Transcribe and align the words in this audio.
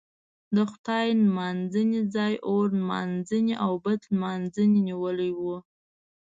د 0.55 0.57
خدای 0.71 1.07
نمانځنې 1.25 1.99
ځای 2.15 2.33
اور 2.47 2.67
نمانځنې 2.79 3.53
او 3.65 3.71
بت 3.83 4.01
نمانځنې 4.13 4.79
نیولی 4.87 5.31
و. 5.39 5.41